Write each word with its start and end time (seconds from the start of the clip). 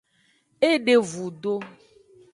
E 0.69 0.71
de 0.85 0.95
vudo. 1.11 1.53